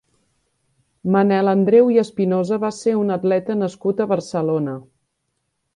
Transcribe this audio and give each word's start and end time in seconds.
Manel 1.15 1.51
Andreu 1.51 1.91
i 1.97 2.01
Espinosa 2.05 2.59
va 2.65 2.73
ser 2.79 2.95
un 3.03 3.17
atleta 3.19 3.61
nascut 3.65 4.01
a 4.07 4.13
Barcelona. 4.15 4.77